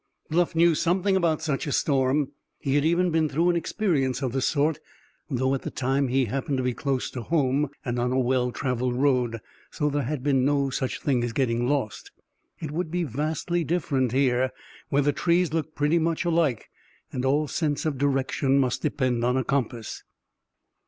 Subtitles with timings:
[0.31, 2.31] Bluff knew something about such a storm.
[2.57, 4.79] He had even been through an experience of the sort,
[5.29, 8.51] though at the time he happened to be close to home, and on a well
[8.51, 9.37] traveled road,
[9.69, 12.09] so there had been no such thing as getting lost.
[12.59, 14.49] It would be vastly different here,
[14.89, 16.71] where the trees looked pretty much alike
[17.11, 20.03] and all sense of direction must depend on a compass.